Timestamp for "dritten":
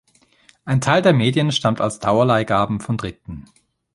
2.97-3.45